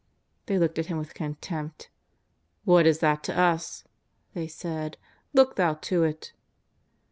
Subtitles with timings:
[0.47, 1.91] They looked at him with contempt.
[1.91, 1.95] ^^
[2.63, 3.83] What is that to us?"
[4.33, 6.33] they said;^' look thou to it."